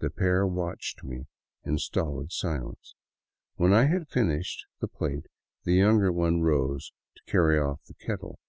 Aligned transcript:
The 0.00 0.10
pair 0.10 0.48
watched 0.48 1.04
me 1.04 1.26
in 1.62 1.78
stolid 1.78 2.32
silence. 2.32 2.96
When 3.54 3.72
I 3.72 3.84
had 3.84 4.08
filled 4.08 4.44
the 4.80 4.88
plate 4.88 5.26
the 5.62 5.74
younger 5.74 6.10
one 6.10 6.40
rose 6.40 6.92
to 7.14 7.22
carry 7.30 7.56
off 7.56 7.80
the 7.84 7.94
kettle. 7.94 8.40